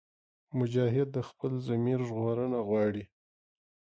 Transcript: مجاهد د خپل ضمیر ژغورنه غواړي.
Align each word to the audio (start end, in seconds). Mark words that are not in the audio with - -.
مجاهد 0.57 1.07
د 1.13 1.17
خپل 1.29 1.51
ضمیر 1.67 1.99
ژغورنه 2.07 2.59
غواړي. 2.67 3.03